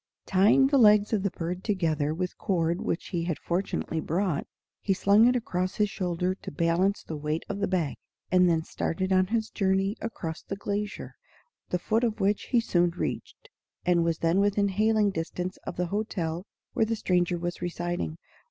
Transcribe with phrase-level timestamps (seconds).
[0.25, 4.47] Tying the legs of the bird together with cord which he had fortunately brought,
[4.79, 7.97] he slung it across his shoulder to balance the weight of the bag,
[8.31, 11.13] and then started on his journey across the glacier,
[11.69, 13.47] the foot of which he soon reached,
[13.85, 18.17] and was then within hailing distance of the hotel where the stranger was residing.